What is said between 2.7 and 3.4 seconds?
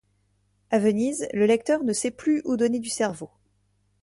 du cerveau.